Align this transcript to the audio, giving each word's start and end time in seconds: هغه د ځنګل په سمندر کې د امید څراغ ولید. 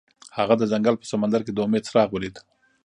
هغه 0.37 0.55
د 0.57 0.63
ځنګل 0.71 0.95
په 0.99 1.05
سمندر 1.11 1.41
کې 1.45 1.51
د 1.53 1.59
امید 1.65 1.83
څراغ 1.87 2.09
ولید. 2.13 2.35